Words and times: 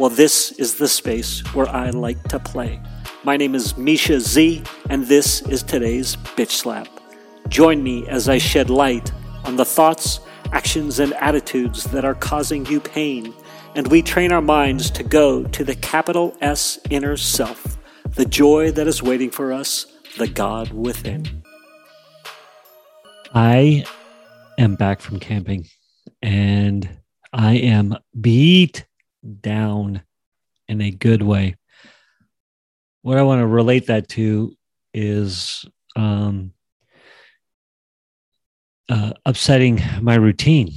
Well, 0.00 0.08
this 0.08 0.52
is 0.52 0.76
the 0.76 0.88
space 0.88 1.40
where 1.52 1.68
I 1.68 1.90
like 1.90 2.22
to 2.28 2.38
play. 2.38 2.80
My 3.22 3.36
name 3.36 3.54
is 3.54 3.76
Misha 3.76 4.18
Z, 4.18 4.62
and 4.88 5.04
this 5.04 5.42
is 5.42 5.62
today's 5.62 6.16
Bitch 6.16 6.52
Slap. 6.52 6.88
Join 7.48 7.82
me 7.82 8.08
as 8.08 8.26
I 8.26 8.38
shed 8.38 8.70
light 8.70 9.12
on 9.44 9.56
the 9.56 9.64
thoughts, 9.66 10.20
actions, 10.52 11.00
and 11.00 11.12
attitudes 11.12 11.84
that 11.84 12.06
are 12.06 12.14
causing 12.14 12.64
you 12.64 12.80
pain, 12.80 13.34
and 13.74 13.88
we 13.88 14.00
train 14.00 14.32
our 14.32 14.40
minds 14.40 14.90
to 14.92 15.02
go 15.02 15.44
to 15.44 15.64
the 15.64 15.74
capital 15.74 16.34
S 16.40 16.78
inner 16.88 17.18
self, 17.18 17.76
the 18.14 18.24
joy 18.24 18.70
that 18.70 18.86
is 18.86 19.02
waiting 19.02 19.28
for 19.28 19.52
us, 19.52 19.84
the 20.16 20.28
God 20.28 20.72
within. 20.72 21.42
I 23.34 23.84
am 24.56 24.76
back 24.76 25.02
from 25.02 25.20
camping 25.20 25.66
and 26.22 26.88
I 27.34 27.56
am 27.56 27.98
beat 28.18 28.86
down 29.40 30.02
in 30.68 30.80
a 30.80 30.90
good 30.90 31.22
way. 31.22 31.56
What 33.02 33.18
I 33.18 33.22
want 33.22 33.40
to 33.40 33.46
relate 33.46 33.86
that 33.86 34.08
to 34.10 34.56
is 34.92 35.64
um, 35.96 36.52
uh, 38.88 39.12
upsetting 39.24 39.80
my 40.00 40.16
routine, 40.16 40.72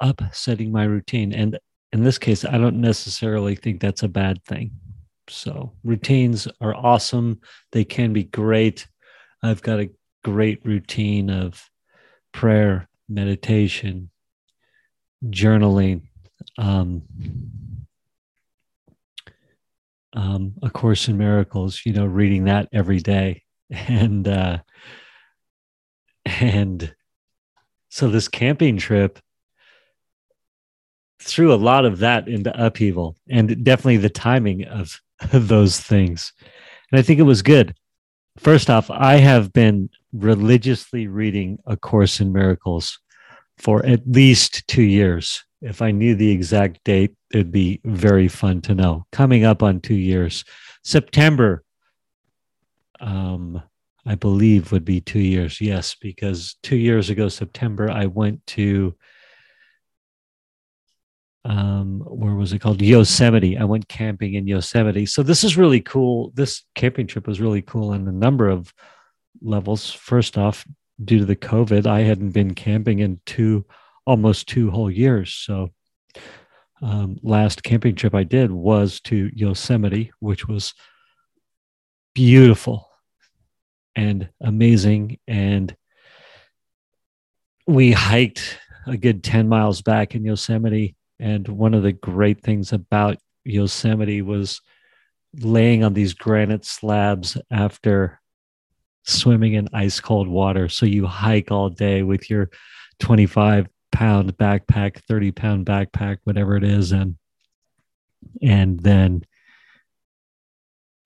upsetting 0.00 0.72
my 0.72 0.84
routine. 0.84 1.32
And 1.32 1.58
in 1.92 2.02
this 2.02 2.18
case, 2.18 2.44
I 2.44 2.58
don't 2.58 2.80
necessarily 2.80 3.54
think 3.54 3.80
that's 3.80 4.02
a 4.02 4.08
bad 4.08 4.42
thing. 4.44 4.72
So, 5.28 5.72
routines 5.82 6.46
are 6.60 6.74
awesome, 6.74 7.40
they 7.72 7.84
can 7.84 8.12
be 8.12 8.24
great. 8.24 8.86
I've 9.42 9.60
got 9.60 9.80
a 9.80 9.90
great 10.24 10.64
routine 10.64 11.30
of 11.30 11.68
prayer, 12.32 12.88
meditation, 13.08 14.10
journaling, 15.24 16.02
um, 16.58 17.02
um, 20.12 20.54
A 20.62 20.70
Course 20.70 21.08
in 21.08 21.18
Miracles, 21.18 21.82
you 21.84 21.92
know, 21.92 22.06
reading 22.06 22.44
that 22.44 22.68
every 22.72 22.98
day. 22.98 23.42
And, 23.68 24.28
uh, 24.28 24.58
and 26.24 26.94
so 27.88 28.08
this 28.08 28.28
camping 28.28 28.76
trip 28.76 29.18
threw 31.20 31.52
a 31.52 31.56
lot 31.56 31.84
of 31.84 31.98
that 31.98 32.28
into 32.28 32.52
upheaval 32.64 33.16
and 33.28 33.64
definitely 33.64 33.96
the 33.96 34.08
timing 34.08 34.64
of, 34.66 35.00
of 35.32 35.48
those 35.48 35.80
things. 35.80 36.32
And 36.92 36.98
I 36.98 37.02
think 37.02 37.18
it 37.18 37.24
was 37.24 37.42
good. 37.42 37.74
First 38.38 38.70
off, 38.70 38.90
I 38.90 39.16
have 39.16 39.52
been 39.52 39.90
religiously 40.12 41.06
reading 41.08 41.58
A 41.66 41.76
Course 41.76 42.20
in 42.20 42.32
Miracles 42.32 42.98
for 43.58 43.84
at 43.86 44.06
least 44.06 44.66
two 44.68 44.82
years. 44.82 45.44
If 45.62 45.82
I 45.82 45.90
knew 45.90 46.14
the 46.14 46.30
exact 46.30 46.84
date, 46.84 47.14
it'd 47.32 47.52
be 47.52 47.80
very 47.84 48.28
fun 48.28 48.60
to 48.62 48.74
know. 48.74 49.06
Coming 49.10 49.44
up 49.44 49.62
on 49.62 49.80
two 49.80 49.94
years, 49.94 50.44
September, 50.84 51.64
um, 53.00 53.62
I 54.04 54.14
believe 54.14 54.70
would 54.70 54.84
be 54.84 55.00
two 55.00 55.20
years. 55.20 55.60
Yes, 55.60 55.96
because 56.00 56.56
two 56.62 56.76
years 56.76 57.10
ago, 57.10 57.28
September, 57.28 57.90
I 57.90 58.06
went 58.06 58.46
to 58.48 58.94
um, 61.46 62.00
where 62.00 62.34
was 62.34 62.52
it 62.52 62.58
called? 62.58 62.82
Yosemite. 62.82 63.56
I 63.56 63.64
went 63.64 63.88
camping 63.88 64.34
in 64.34 64.48
Yosemite. 64.48 65.06
So 65.06 65.22
this 65.22 65.44
is 65.44 65.56
really 65.56 65.80
cool. 65.80 66.32
This 66.34 66.64
camping 66.74 67.06
trip 67.06 67.28
was 67.28 67.40
really 67.40 67.62
cool 67.62 67.92
in 67.92 68.08
a 68.08 68.12
number 68.12 68.48
of 68.48 68.74
levels. 69.40 69.92
First 69.92 70.36
off, 70.36 70.66
due 71.04 71.20
to 71.20 71.24
the 71.24 71.36
COVID, 71.36 71.86
I 71.86 72.00
hadn't 72.00 72.30
been 72.30 72.54
camping 72.54 72.98
in 72.98 73.20
two, 73.26 73.64
almost 74.06 74.48
two 74.48 74.70
whole 74.70 74.90
years. 74.90 75.34
So, 75.34 75.70
um, 76.82 77.18
last 77.22 77.62
camping 77.62 77.94
trip 77.94 78.14
I 78.14 78.24
did 78.24 78.50
was 78.50 79.00
to 79.02 79.30
Yosemite, 79.34 80.12
which 80.20 80.46
was 80.46 80.74
beautiful 82.14 82.88
and 83.94 84.28
amazing. 84.40 85.18
And 85.26 85.74
we 87.66 87.92
hiked 87.92 88.58
a 88.86 88.96
good 88.96 89.24
10 89.24 89.48
miles 89.48 89.82
back 89.82 90.14
in 90.14 90.24
Yosemite. 90.24 90.96
And 91.18 91.48
one 91.48 91.74
of 91.74 91.82
the 91.82 91.92
great 91.92 92.42
things 92.42 92.72
about 92.72 93.18
Yosemite 93.44 94.22
was 94.22 94.60
laying 95.38 95.82
on 95.82 95.94
these 95.94 96.14
granite 96.14 96.64
slabs 96.64 97.36
after 97.50 98.20
swimming 99.04 99.54
in 99.54 99.68
ice 99.72 100.00
cold 100.00 100.28
water. 100.28 100.68
So 100.68 100.84
you 100.84 101.06
hike 101.06 101.50
all 101.50 101.70
day 101.70 102.02
with 102.02 102.28
your 102.28 102.50
25 103.00 103.66
pound 103.96 104.36
backpack, 104.36 104.98
30 105.08 105.32
pound 105.32 105.64
backpack, 105.64 106.18
whatever 106.24 106.54
it 106.54 106.64
is. 106.64 106.92
And, 106.92 107.16
and 108.42 108.78
then, 108.78 109.24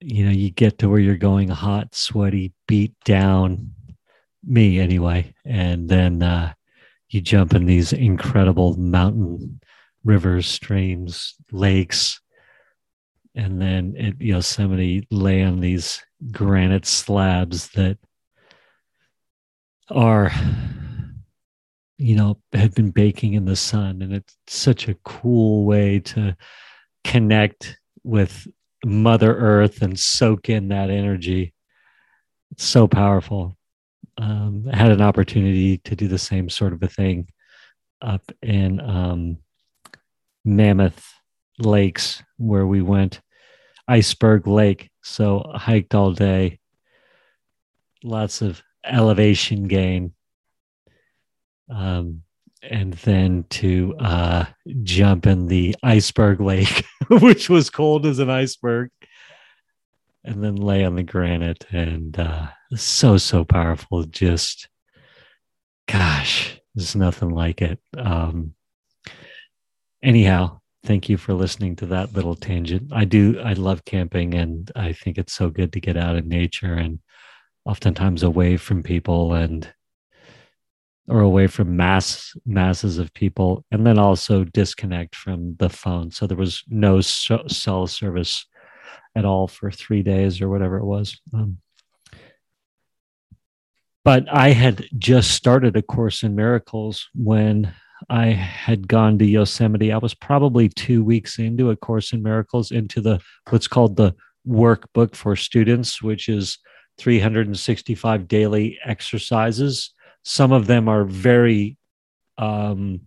you 0.01 0.25
know, 0.25 0.33
you 0.33 0.51
get 0.51 0.79
to 0.79 0.89
where 0.89 0.99
you're 0.99 1.17
going 1.17 1.51
hot, 1.51 1.95
sweaty, 1.95 2.53
beat 2.67 2.93
down, 3.05 3.75
me 4.45 4.81
anyway. 4.81 5.33
And 5.45 5.89
then 5.89 6.21
uh, 6.21 6.55
you 7.09 7.21
jump 7.21 7.55
in 7.55 7.65
these 7.65 7.93
incredible 7.93 8.77
mountain 8.77 9.61
rivers, 10.03 10.49
streams, 10.49 11.37
lakes. 11.53 12.21
And 13.37 13.63
then 13.63 13.95
at 14.01 14.21
Yosemite, 14.21 15.07
lay 15.13 15.45
on 15.45 15.61
these 15.61 16.05
granite 16.33 16.87
slabs 16.87 17.69
that 17.71 17.99
are 19.89 20.33
you 22.01 22.17
know 22.17 22.39
had 22.53 22.75
been 22.75 22.91
baking 22.91 23.35
in 23.35 23.45
the 23.45 23.57
sun 23.57 24.01
and 24.01 24.15
it's 24.15 24.37
such 24.47 24.89
a 24.89 24.97
cool 25.05 25.67
way 25.67 26.01
to 26.01 26.35
connect 27.05 27.79
with 28.03 28.49
mother 28.85 29.37
earth 29.37 29.83
and 29.83 29.99
soak 29.99 30.49
in 30.49 30.69
that 30.69 30.91
energy. 30.91 31.53
It's 32.53 32.65
so 32.65 32.89
powerful. 32.89 33.57
Um, 34.17 34.69
i 34.73 34.77
had 34.77 34.91
an 34.91 35.01
opportunity 35.01 35.79
to 35.79 35.95
do 35.95 36.09
the 36.09 36.19
same 36.19 36.49
sort 36.49 36.73
of 36.73 36.83
a 36.83 36.89
thing 36.89 37.29
up 38.03 38.23
in 38.43 38.81
um, 38.81 39.39
mammoth 40.45 41.05
lakes 41.59 42.23
where 42.39 42.67
we 42.67 42.83
went 42.83 43.21
iceberg 43.89 44.47
lake. 44.47 44.91
So 45.03 45.51
hiked 45.55 45.95
all 45.95 46.13
day, 46.13 46.61
lots 48.03 48.41
of 48.41 48.63
elevation 48.85 49.69
gain. 49.69 50.15
Um, 51.71 52.23
and 52.63 52.93
then 52.95 53.45
to 53.51 53.95
uh, 53.99 54.45
jump 54.83 55.27
in 55.27 55.47
the 55.47 55.75
iceberg 55.83 56.41
lake, 56.41 56.85
which 57.09 57.49
was 57.49 57.71
cold 57.71 58.05
as 58.05 58.19
an 58.19 58.29
iceberg, 58.29 58.91
and 60.25 60.45
then 60.45 60.57
lay 60.57 60.85
on 60.85 60.95
the 60.95 61.03
granite. 61.03 61.67
And 61.71 62.19
uh, 62.19 62.49
so, 62.75 63.17
so 63.17 63.45
powerful. 63.45 64.05
Just, 64.05 64.69
gosh, 65.89 66.61
there's 66.75 66.97
nothing 66.97 67.31
like 67.31 67.63
it. 67.63 67.81
Um, 67.97 68.55
anyhow, 70.03 70.61
thank 70.85 71.09
you 71.09 71.17
for 71.17 71.35
listening 71.35 71.77
to 71.77 71.87
that 71.87 72.13
little 72.13 72.35
tangent. 72.35 72.93
I 72.93 73.05
do, 73.05 73.41
I 73.41 73.55
love 73.55 73.85
camping 73.85 74.35
and 74.35 74.71
I 74.77 74.93
think 74.93 75.19
it's 75.19 75.33
so 75.33 75.51
good 75.51 75.73
to 75.73 75.81
get 75.81 75.97
out 75.97 76.17
in 76.17 76.29
nature 76.29 76.75
and 76.75 77.01
oftentimes 77.65 78.23
away 78.23 78.57
from 78.57 78.83
people 78.83 79.35
and 79.35 79.73
or 81.09 81.21
away 81.21 81.47
from 81.47 81.77
mass 81.77 82.33
masses 82.47 82.99
of 82.99 83.13
people 83.15 83.65
and 83.71 83.87
then 83.87 83.99
also 83.99 84.45
disconnect 84.45 85.17
from 85.17 85.57
the 85.57 85.69
phone 85.69 86.11
so 86.11 86.27
there 86.27 86.37
was 86.37 86.63
no 86.69 87.01
cell 87.01 87.87
service 87.87 88.47
at 89.17 89.25
all 89.25 89.49
for 89.49 89.71
three 89.71 90.03
days 90.03 90.41
or 90.41 90.49
whatever 90.49 90.77
it 90.77 90.85
was 90.85 91.21
um, 91.35 91.59
but 94.05 94.25
i 94.33 94.51
had 94.51 94.85
just 94.99 95.33
started 95.33 95.77
a 95.77 95.83
course 95.83 96.23
in 96.23 96.35
miracles 96.35 97.09
when 97.15 97.73
I 98.09 98.27
had 98.29 98.89
gone 98.89 99.19
to 99.19 99.27
Yosemite. 99.27 99.93
I 99.93 99.99
was 99.99 100.15
probably 100.15 100.69
two 100.69 101.05
weeks 101.05 101.39
into 101.39 101.71
A 101.71 101.77
Course 101.77 102.13
in 102.13 102.23
Miracles, 102.23 102.71
into 102.71 103.01
the 103.01 103.21
what's 103.51 103.69
called 103.69 103.97
the 103.97 104.15
workbook 104.47 105.15
for 105.15 105.37
students, 105.37 106.03
which 106.03 106.29
is 106.29 106.59
365 106.99 108.29
daily 108.29 108.79
exercises. 108.85 109.93
Some 110.23 110.53
of 110.53 110.67
them 110.67 110.89
are 110.89 111.05
very 111.05 111.77
um, 112.39 113.03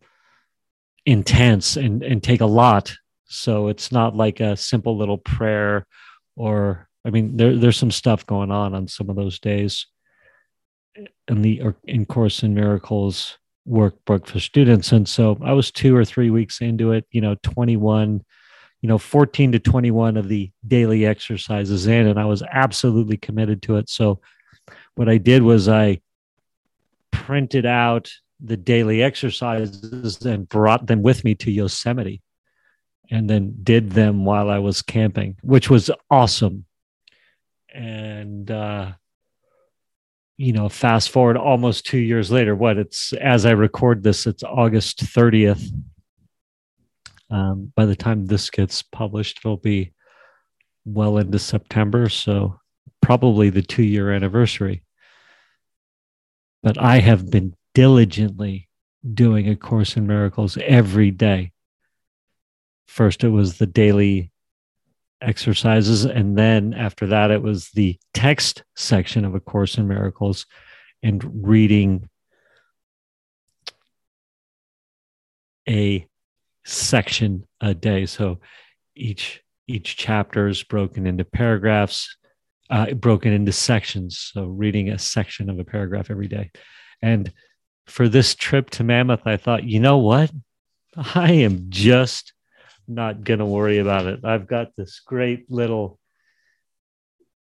intense 1.06 1.78
and, 1.78 2.04
and 2.04 2.24
take 2.24 2.42
a 2.42 2.46
lot. 2.46 2.94
So 3.26 3.68
it's 3.68 3.92
not 3.92 4.16
like 4.16 4.40
a 4.40 4.56
simple 4.56 4.98
little 4.98 5.18
prayer 5.18 5.88
or 6.36 6.88
I 7.06 7.10
mean 7.10 7.36
there 7.38 7.58
there's 7.58 7.78
some 7.78 7.92
stuff 7.92 8.26
going 8.26 8.52
on 8.52 8.74
on 8.74 8.88
some 8.88 9.10
of 9.10 9.16
those 9.16 9.40
days 9.40 9.88
in 11.28 11.42
the 11.42 11.62
in 11.84 12.06
course 12.06 12.44
in 12.44 12.54
miracles 12.54 13.38
workbook 13.68 14.28
for 14.28 14.40
students 14.40 14.92
and 14.92 15.08
so 15.08 15.38
I 15.44 15.54
was 15.54 15.72
2 15.72 15.96
or 15.96 16.06
3 16.06 16.30
weeks 16.30 16.62
into 16.62 16.92
it, 16.92 17.06
you 17.12 17.22
know, 17.22 17.36
21 17.44 18.24
you 18.82 18.90
know 18.90 18.98
14 18.98 19.54
to 19.54 19.60
21 19.60 20.18
of 20.18 20.28
the 20.28 20.52
daily 20.68 21.06
exercises 21.06 21.88
in 21.88 22.08
and 22.08 22.20
I 22.20 22.26
was 22.26 22.44
absolutely 22.52 23.18
committed 23.18 23.62
to 23.64 23.78
it. 23.78 23.90
So 23.90 24.20
what 24.96 25.10
I 25.10 25.18
did 25.18 25.42
was 25.42 25.68
I 25.70 26.02
printed 27.14 27.66
out 27.66 28.12
the 28.44 28.58
daily 28.58 29.02
exercises 29.02 30.26
and 30.26 30.50
brought 30.50 30.88
them 30.88 31.02
with 31.02 31.24
me 31.24 31.36
to 31.36 31.52
Yosemite 31.52 32.22
and 33.10 33.30
then 33.30 33.56
did 33.64 33.92
them 33.92 34.26
while 34.26 34.50
I 34.50 34.60
was 34.60 34.82
camping, 34.82 35.38
which 35.42 35.70
was 35.70 35.90
awesome. 36.10 36.66
And, 37.74 38.50
uh, 38.50 38.94
you 40.38 40.52
know, 40.52 40.68
fast 40.68 41.12
forward 41.12 41.38
almost 41.38 41.86
two 41.86 42.00
years 42.00 42.32
later, 42.32 42.56
what 42.56 42.78
it's 42.78 43.14
as 43.14 43.46
I 43.46 43.52
record 43.52 44.04
this, 44.04 44.26
it's 44.26 44.44
August 44.44 45.06
30th. 45.06 45.64
Um, 47.30 47.72
by 47.76 47.86
the 47.86 47.96
time 47.96 48.26
this 48.26 48.50
gets 48.50 48.82
published, 48.82 49.40
it'll 49.40 49.58
be 49.58 49.94
well 50.86 51.18
into 51.18 51.40
September. 51.40 52.10
So, 52.10 52.60
probably 53.02 53.50
the 53.50 53.62
two 53.62 53.84
year 53.84 54.12
anniversary. 54.12 54.84
But 56.64 56.78
I 56.78 57.00
have 57.00 57.30
been 57.30 57.56
diligently 57.74 58.70
doing 59.14 59.50
A 59.50 59.56
Course 59.56 59.98
in 59.98 60.08
Miracles 60.08 60.58
every 60.66 61.12
day. 61.12 61.52
First, 62.88 63.24
it 63.24 63.30
was 63.30 63.58
the 63.58 63.68
daily 63.68 64.32
exercises. 65.22 66.06
And 66.06 66.38
then 66.38 66.74
after 66.74 67.08
that, 67.08 67.32
it 67.32 67.42
was 67.42 67.70
the 67.72 68.00
text 68.14 68.64
section 68.76 69.26
of 69.26 69.36
A 69.36 69.40
Course 69.40 69.78
in 69.78 69.88
Miracles 69.88 70.46
and 71.02 71.46
reading 71.46 72.10
a 75.68 76.08
section 76.66 77.46
a 77.62 77.74
day. 77.74 78.06
So 78.06 78.40
each 78.96 79.42
each 79.68 79.96
chapter 79.96 80.48
is 80.48 80.62
broken 80.64 81.08
into 81.08 81.24
paragraphs, 81.24 82.18
uh, 82.70 82.94
broken 82.94 83.34
into 83.34 83.52
sections. 83.52 84.32
So 84.34 84.46
reading 84.46 84.90
a 84.90 84.98
section 84.98 85.50
of 85.50 85.60
a 85.60 85.64
paragraph 85.64 86.10
every 86.10 86.28
day. 86.28 86.52
And 87.02 87.32
for 87.88 88.08
this 88.08 88.34
trip 88.36 88.70
to 88.72 88.84
Mammoth, 88.84 89.26
I 89.26 89.38
thought, 89.38 89.64
you 89.64 89.80
know 89.80 89.98
what? 89.98 90.32
I 90.96 91.32
am 91.32 91.66
just 91.70 92.34
not 92.88 93.24
going 93.24 93.40
to 93.40 93.46
worry 93.46 93.80
about 93.80 94.06
it. 94.06 94.24
I've 94.24 94.48
got 94.48 94.76
this 94.76 95.02
great 95.06 95.50
little, 95.50 96.00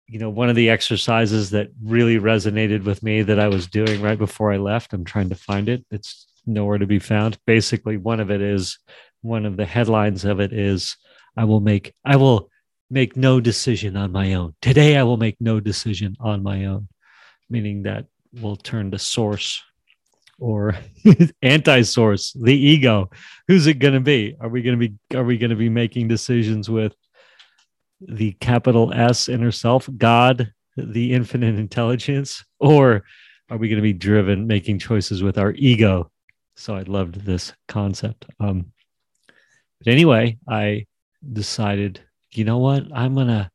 you 0.06 0.18
know, 0.18 0.30
one 0.30 0.48
of 0.48 0.56
the 0.56 0.70
exercises 0.70 1.50
that 1.50 1.68
really 1.82 2.18
resonated 2.18 2.84
with 2.84 3.02
me 3.02 3.22
that 3.22 3.38
I 3.38 3.48
was 3.48 3.66
doing 3.66 4.00
right 4.00 4.18
before 4.18 4.52
I 4.52 4.58
left. 4.58 4.92
I'm 4.92 5.04
trying 5.04 5.30
to 5.30 5.34
find 5.34 5.68
it. 5.68 5.84
It's 5.90 6.26
nowhere 6.46 6.78
to 6.78 6.86
be 6.86 6.98
found. 6.98 7.38
Basically, 7.46 7.96
one 7.96 8.20
of 8.20 8.30
it 8.30 8.40
is 8.40 8.78
one 9.20 9.46
of 9.46 9.56
the 9.56 9.66
headlines 9.66 10.24
of 10.24 10.40
it 10.40 10.52
is 10.52 10.96
I 11.36 11.44
will 11.44 11.60
make, 11.60 11.94
I 12.04 12.16
will 12.16 12.50
make 12.92 13.16
no 13.16 13.40
decision 13.40 13.96
on 13.96 14.12
my 14.12 14.34
own. 14.34 14.54
Today, 14.60 14.98
I 14.98 15.02
will 15.02 15.16
make 15.16 15.40
no 15.40 15.60
decision 15.60 16.14
on 16.20 16.42
my 16.42 16.66
own, 16.66 16.88
meaning 17.48 17.84
that 17.84 18.04
we'll 18.34 18.56
turn 18.56 18.90
to 18.90 18.98
source 18.98 19.62
or 20.38 20.76
anti-source 21.42 22.34
the 22.34 22.54
ego. 22.54 23.10
Who's 23.48 23.66
it 23.66 23.78
going 23.78 23.94
to 23.94 24.00
be? 24.00 24.36
Are 24.38 24.48
we 24.48 24.60
going 24.60 24.78
to 24.78 24.88
be 24.88 25.16
are 25.16 25.24
we 25.24 25.38
going 25.38 25.50
to 25.50 25.56
be 25.56 25.70
making 25.70 26.08
decisions 26.08 26.68
with 26.68 26.94
the 28.00 28.32
capital 28.32 28.92
s 28.92 29.28
inner 29.28 29.52
self 29.52 29.88
god 29.96 30.52
the 30.76 31.14
infinite 31.14 31.58
intelligence? 31.58 32.44
Or 32.60 33.04
are 33.48 33.56
we 33.56 33.68
going 33.68 33.78
to 33.78 33.82
be 33.82 33.94
driven 33.94 34.46
making 34.46 34.80
choices 34.80 35.22
with 35.22 35.38
our 35.38 35.52
ego? 35.52 36.10
So 36.56 36.74
i 36.74 36.82
loved 36.82 37.24
this 37.24 37.54
concept. 37.68 38.26
Um 38.38 38.72
but 39.78 39.90
anyway 39.90 40.38
i 40.46 40.86
decided 41.32 42.00
you 42.32 42.44
know 42.44 42.58
what 42.58 42.84
i'm 42.94 43.14
going 43.14 43.28
to 43.28 43.50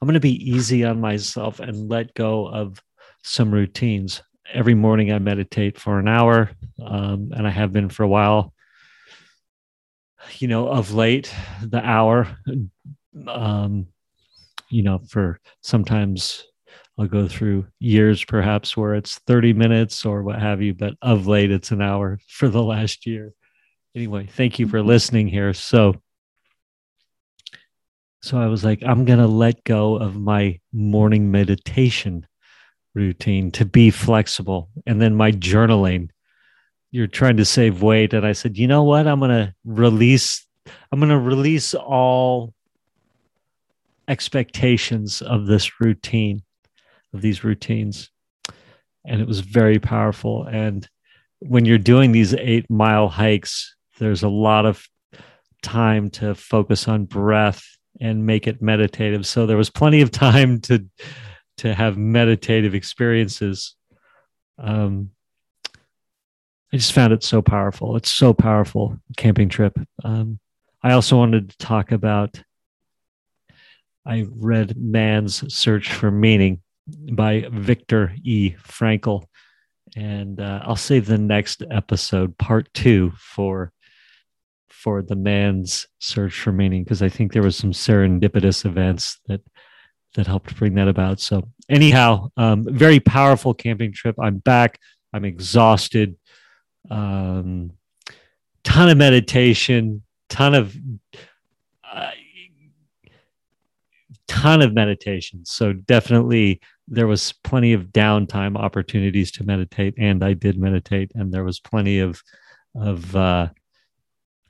i'm 0.00 0.06
going 0.06 0.14
to 0.14 0.20
be 0.20 0.50
easy 0.50 0.84
on 0.84 1.00
myself 1.00 1.60
and 1.60 1.88
let 1.88 2.14
go 2.14 2.46
of 2.46 2.80
some 3.22 3.50
routines 3.50 4.22
every 4.52 4.74
morning 4.74 5.12
I 5.12 5.18
meditate 5.18 5.78
for 5.78 5.98
an 5.98 6.08
hour, 6.08 6.50
um, 6.82 7.32
and 7.34 7.46
I 7.46 7.50
have 7.50 7.72
been 7.72 7.88
for 7.88 8.02
a 8.02 8.08
while. 8.08 8.52
You 10.38 10.48
know, 10.48 10.68
of 10.68 10.92
late, 10.92 11.32
the 11.62 11.84
hour, 11.84 12.36
um, 13.28 13.86
you 14.68 14.82
know, 14.82 15.00
for 15.08 15.40
sometimes 15.62 16.44
I'll 16.98 17.06
go 17.06 17.28
through 17.28 17.66
years 17.78 18.24
perhaps 18.24 18.76
where 18.76 18.94
it's 18.94 19.18
30 19.20 19.52
minutes 19.52 20.04
or 20.04 20.22
what 20.22 20.40
have 20.40 20.62
you, 20.62 20.74
but 20.74 20.94
of 21.00 21.26
late 21.26 21.50
it's 21.50 21.70
an 21.70 21.82
hour 21.82 22.18
for 22.28 22.48
the 22.48 22.62
last 22.62 23.06
year. 23.06 23.32
Anyway, 23.94 24.26
thank 24.26 24.58
you 24.58 24.66
for 24.66 24.78
mm-hmm. 24.78 24.88
listening 24.88 25.28
here. 25.28 25.54
So, 25.54 25.94
so 28.26 28.38
I 28.38 28.46
was 28.46 28.64
like, 28.64 28.82
I'm 28.82 29.04
going 29.04 29.20
to 29.20 29.28
let 29.28 29.62
go 29.62 29.96
of 29.96 30.16
my 30.16 30.58
morning 30.72 31.30
meditation 31.30 32.26
routine 32.92 33.52
to 33.52 33.64
be 33.64 33.90
flexible. 33.90 34.68
And 34.84 35.00
then 35.00 35.14
my 35.14 35.30
journaling, 35.30 36.08
you're 36.90 37.06
trying 37.06 37.36
to 37.36 37.44
save 37.44 37.82
weight. 37.82 38.14
And 38.14 38.26
I 38.26 38.32
said, 38.32 38.58
you 38.58 38.66
know 38.66 38.82
what? 38.82 39.06
I'm 39.06 39.20
going 39.20 39.30
to 39.30 39.54
release, 39.64 40.44
I'm 40.90 40.98
going 40.98 41.10
to 41.10 41.18
release 41.18 41.72
all 41.72 42.52
expectations 44.08 45.22
of 45.22 45.46
this 45.46 45.80
routine, 45.80 46.42
of 47.14 47.22
these 47.22 47.44
routines. 47.44 48.10
And 49.04 49.20
it 49.20 49.28
was 49.28 49.38
very 49.38 49.78
powerful. 49.78 50.44
And 50.50 50.88
when 51.38 51.64
you're 51.64 51.78
doing 51.78 52.10
these 52.10 52.34
eight 52.34 52.68
mile 52.68 53.08
hikes, 53.08 53.76
there's 53.98 54.24
a 54.24 54.28
lot 54.28 54.66
of 54.66 54.84
time 55.62 56.10
to 56.10 56.34
focus 56.34 56.88
on 56.88 57.04
breath 57.04 57.75
and 58.00 58.26
make 58.26 58.46
it 58.46 58.62
meditative. 58.62 59.26
So 59.26 59.46
there 59.46 59.56
was 59.56 59.70
plenty 59.70 60.00
of 60.00 60.10
time 60.10 60.60
to 60.62 60.84
to 61.58 61.74
have 61.74 61.96
meditative 61.96 62.74
experiences. 62.74 63.74
Um, 64.58 65.10
I 66.72 66.76
just 66.76 66.92
found 66.92 67.12
it 67.12 67.22
so 67.22 67.40
powerful. 67.40 67.96
It's 67.96 68.12
so 68.12 68.34
powerful 68.34 68.98
camping 69.16 69.48
trip. 69.48 69.78
Um, 70.04 70.38
I 70.82 70.92
also 70.92 71.16
wanted 71.16 71.50
to 71.50 71.58
talk 71.58 71.92
about. 71.92 72.42
I 74.04 74.26
read 74.30 74.76
Man's 74.76 75.52
Search 75.52 75.92
for 75.92 76.10
Meaning 76.10 76.60
by 77.12 77.48
Viktor 77.50 78.14
E. 78.22 78.54
Frankl, 78.62 79.24
and 79.96 80.40
uh, 80.40 80.60
I'll 80.64 80.76
save 80.76 81.06
the 81.06 81.18
next 81.18 81.64
episode, 81.70 82.38
part 82.38 82.72
two, 82.72 83.12
for 83.18 83.72
for 84.68 85.02
the 85.02 85.16
man's 85.16 85.86
search 86.00 86.40
for 86.40 86.52
meaning 86.52 86.84
because 86.84 87.02
I 87.02 87.08
think 87.08 87.32
there 87.32 87.42
was 87.42 87.56
some 87.56 87.72
serendipitous 87.72 88.64
events 88.64 89.18
that 89.26 89.40
that 90.14 90.26
helped 90.26 90.56
bring 90.56 90.74
that 90.74 90.88
about. 90.88 91.20
So, 91.20 91.48
anyhow, 91.68 92.30
um, 92.36 92.64
very 92.68 93.00
powerful 93.00 93.54
camping 93.54 93.92
trip. 93.92 94.16
I'm 94.20 94.38
back. 94.38 94.78
I'm 95.12 95.24
exhausted. 95.24 96.16
Um, 96.90 97.72
ton 98.64 98.88
of 98.88 98.96
meditation. 98.96 100.02
Ton 100.28 100.54
of. 100.54 100.74
Uh, 101.84 102.10
ton 104.26 104.62
of 104.62 104.74
meditation. 104.74 105.44
So 105.44 105.72
definitely 105.72 106.60
there 106.88 107.06
was 107.06 107.32
plenty 107.44 107.72
of 107.72 107.86
downtime 107.86 108.56
opportunities 108.56 109.30
to 109.32 109.44
meditate, 109.44 109.94
and 109.98 110.24
I 110.24 110.34
did 110.34 110.58
meditate, 110.58 111.12
and 111.14 111.32
there 111.32 111.44
was 111.44 111.60
plenty 111.60 111.98
of 111.98 112.22
of 112.74 113.16
uh, 113.16 113.48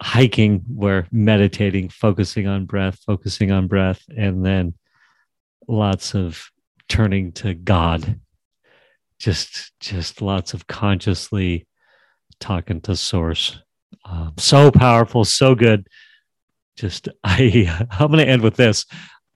hiking 0.01 0.63
where 0.75 1.07
meditating, 1.11 1.89
focusing 1.89 2.47
on 2.47 2.67
breath, 2.67 2.99
focusing 3.07 3.51
on 3.51 3.67
breath, 3.67 4.03
and 4.15 4.45
then 4.45 4.75
lots 5.69 6.15
of 6.15 6.51
turning 6.89 7.33
to 7.33 7.55
God, 7.55 8.21
just 9.19 9.73
just 9.81 10.21
lots 10.21 10.55
of 10.55 10.67
consciously 10.67 11.67
talking 12.41 12.81
to 12.83 12.97
Source. 12.97 13.59
Um, 14.05 14.35
so 14.37 14.71
powerful, 14.71 15.25
so 15.25 15.55
good. 15.55 15.89
Just 16.77 17.09
I 17.25 17.87
I'm 17.91 18.09
going 18.09 18.25
to 18.25 18.31
end 18.31 18.43
with 18.43 18.57
this. 18.57 18.87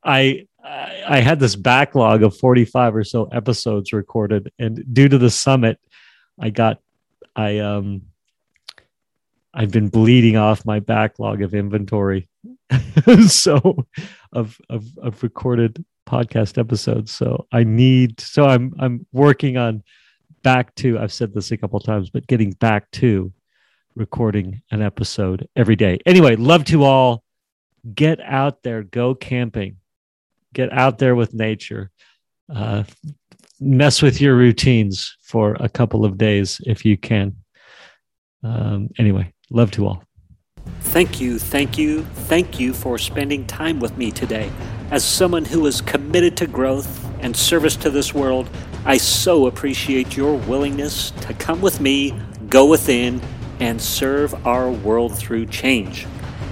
I 0.04 0.46
I 0.62 1.20
had 1.20 1.40
this 1.40 1.56
backlog 1.56 2.22
of 2.22 2.36
45 2.36 2.96
or 2.96 3.04
so 3.04 3.24
episodes 3.26 3.92
recorded, 3.92 4.52
and 4.58 4.84
due 4.92 5.08
to 5.08 5.18
the 5.18 5.30
summit, 5.30 5.78
I 6.38 6.50
got 6.50 6.78
I 7.34 7.58
um 7.58 8.02
I've 9.52 9.70
been 9.70 9.88
bleeding 9.88 10.36
off 10.36 10.64
my 10.64 10.80
backlog 10.80 11.42
of 11.42 11.54
inventory, 11.54 12.28
so 13.26 13.86
of, 14.32 14.58
of 14.68 14.86
of 14.98 15.22
recorded 15.22 15.84
podcast 16.08 16.58
episodes. 16.58 17.10
So 17.12 17.46
I 17.52 17.64
need 17.64 18.20
so 18.20 18.44
I'm 18.44 18.74
I'm 18.78 19.06
working 19.12 19.56
on 19.56 19.82
back 20.42 20.74
to 20.76 20.98
I've 20.98 21.12
said 21.12 21.34
this 21.34 21.50
a 21.50 21.56
couple 21.56 21.80
times, 21.80 22.10
but 22.10 22.26
getting 22.26 22.52
back 22.52 22.90
to 22.92 23.32
recording 23.94 24.62
an 24.70 24.82
episode 24.82 25.48
every 25.56 25.76
day. 25.76 25.98
Anyway, 26.06 26.36
love 26.36 26.64
to 26.64 26.84
all. 26.84 27.22
get 27.94 28.20
out 28.20 28.62
there, 28.62 28.82
go 28.82 29.14
camping, 29.14 29.76
get 30.52 30.72
out 30.72 30.98
there 30.98 31.14
with 31.14 31.34
nature, 31.34 31.90
uh, 32.54 32.84
mess 33.58 34.02
with 34.02 34.20
your 34.20 34.36
routines 34.36 35.16
for 35.22 35.56
a 35.60 35.68
couple 35.68 36.04
of 36.04 36.18
days 36.18 36.60
if 36.66 36.84
you 36.84 36.96
can. 36.96 37.36
Um, 38.42 38.88
anyway, 38.98 39.32
love 39.50 39.70
to 39.72 39.86
all. 39.86 40.02
Thank 40.80 41.20
you, 41.20 41.38
thank 41.38 41.78
you, 41.78 42.02
thank 42.02 42.58
you 42.58 42.72
for 42.72 42.98
spending 42.98 43.46
time 43.46 43.80
with 43.80 43.96
me 43.96 44.10
today. 44.10 44.50
As 44.90 45.04
someone 45.04 45.44
who 45.44 45.66
is 45.66 45.80
committed 45.80 46.36
to 46.38 46.46
growth 46.46 47.06
and 47.20 47.36
service 47.36 47.76
to 47.76 47.90
this 47.90 48.12
world, 48.14 48.48
I 48.84 48.96
so 48.96 49.46
appreciate 49.46 50.16
your 50.16 50.36
willingness 50.36 51.10
to 51.12 51.34
come 51.34 51.60
with 51.60 51.80
me, 51.80 52.18
go 52.48 52.66
within, 52.66 53.20
and 53.60 53.80
serve 53.80 54.46
our 54.46 54.70
world 54.70 55.16
through 55.16 55.46
change. 55.46 56.06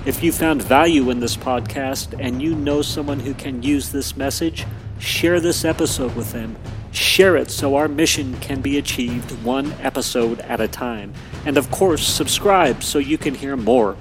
If 0.07 0.23
you 0.23 0.31
found 0.31 0.63
value 0.63 1.11
in 1.11 1.21
this 1.21 1.37
podcast 1.37 2.19
and 2.19 2.41
you 2.41 2.55
know 2.55 2.83
someone 2.83 3.21
who 3.21 3.35
can 3.35 3.63
use 3.63 3.91
this 3.91 4.17
message, 4.17 4.67
share 4.99 5.41
this 5.41 5.65
episode 5.65 6.15
with 6.15 6.33
them. 6.33 6.57
Share 6.99 7.37
it 7.37 7.53
so 7.53 7.77
our 7.77 7.87
mission 7.87 8.37
can 8.41 8.61
be 8.61 8.77
achieved 8.77 9.31
one 9.45 9.73
episode 9.81 10.41
at 10.41 10.61
a 10.61 10.67
time. 10.67 11.15
And 11.47 11.57
of 11.57 11.71
course, 11.71 12.05
subscribe 12.05 12.83
so 12.83 12.99
you 12.99 13.17
can 13.17 13.37
hear 13.37 13.57
more. 13.57 13.97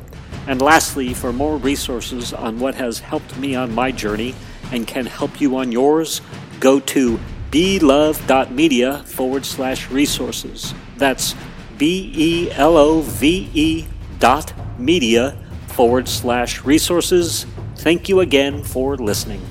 And 0.47 0.59
lastly, 0.59 1.13
for 1.13 1.31
more 1.31 1.57
resources 1.57 2.33
on 2.33 2.57
what 2.57 2.73
has 2.73 2.97
helped 2.97 3.37
me 3.37 3.53
on 3.53 3.71
my 3.71 3.91
journey 3.91 4.33
and 4.71 4.87
can 4.87 5.05
help 5.05 5.39
you 5.39 5.57
on 5.57 5.71
yours, 5.71 6.21
go 6.59 6.79
to 6.79 7.19
belove.media 7.51 9.03
forward 9.03 9.45
slash 9.45 9.91
resources. 9.91 10.73
That's 10.97 11.35
B 11.77 12.11
E 12.15 12.51
L 12.53 12.77
O 12.77 13.01
V 13.01 13.51
E 13.53 13.85
dot 14.17 14.53
media 14.79 15.37
forward 15.67 16.07
slash 16.07 16.65
resources. 16.65 17.45
Thank 17.75 18.09
you 18.09 18.21
again 18.21 18.63
for 18.63 18.97
listening. 18.97 19.41